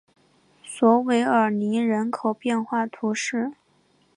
[0.63, 3.51] 索韦尔尼人口变化图示